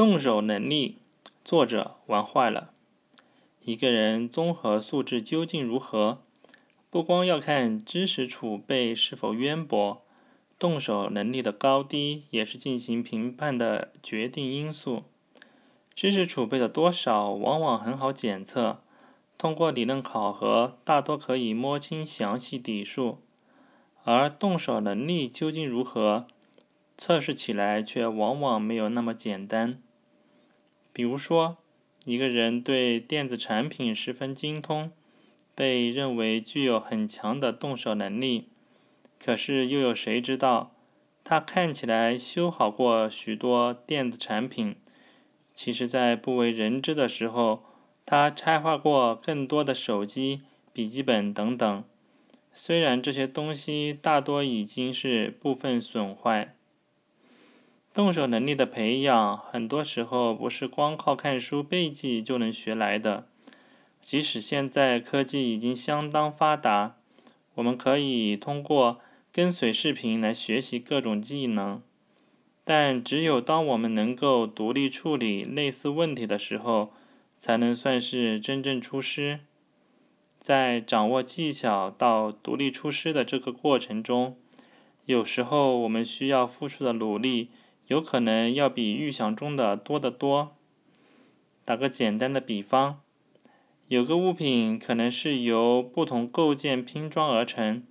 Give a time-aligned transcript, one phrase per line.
[0.00, 0.96] 动手能力，
[1.44, 2.70] 作者玩坏了。
[3.62, 6.22] 一个人综合素质究竟如何，
[6.88, 10.02] 不光要看知识储备是否渊博，
[10.58, 15.02] 动手能力的高低也是进行评判的决定因素。
[15.94, 18.80] 知识储备的多少往往很好检测，
[19.36, 23.18] 通过理论考核，大多可以摸清详细底数。
[24.04, 26.26] 而动手能力究竟如何，
[26.96, 29.82] 测试起来却往往没有那么简单。
[31.00, 31.56] 比如说，
[32.04, 34.92] 一个人对电子产品十分精通，
[35.54, 38.48] 被认为具有很强的动手能力。
[39.18, 40.74] 可是，又有谁知道，
[41.24, 44.76] 他看起来修好过许多电子产品，
[45.54, 47.64] 其实，在不为人知的时候，
[48.04, 50.42] 他拆坏过更多的手机、
[50.74, 51.82] 笔记本等等。
[52.52, 56.54] 虽然这些东西大多已经是部分损坏。
[58.00, 63.26] 动手能力的培养，很多时候不是光靠看书背记就能学来的。
[64.00, 66.96] 即使现在科技已经相当发达，
[67.56, 71.82] 我们可以通过跟随视频来学习各种技能，
[72.64, 76.94] 但只有当我们能够独立处理类似问题的时候，
[77.38, 79.40] 才能算是真正出师。
[80.40, 84.38] 在掌握技巧到独立出师的这个过程中，
[85.04, 87.50] 有时候我们需要付出的努力。
[87.90, 90.54] 有可能要比预想中的多得多。
[91.64, 93.00] 打个简单的比方，
[93.88, 97.82] 有个物品可能是由不同构件拼装而成，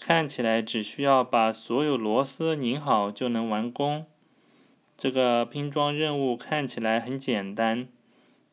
[0.00, 4.06] 看起来只需要把所有螺丝拧好就能完工。
[4.96, 7.86] 这个拼装任务看起来很简单，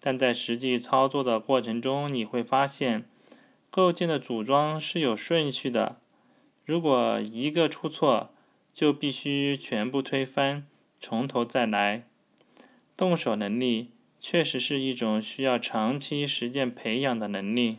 [0.00, 3.04] 但在实际操作的过程中，你会发现
[3.70, 5.98] 构件的组装是有顺序的。
[6.64, 8.30] 如果一个出错，
[8.72, 10.66] 就必须全部推翻，
[11.00, 12.04] 从头再来。
[12.96, 17.78] 动手能力确实是一种需要长期实践培养的能力。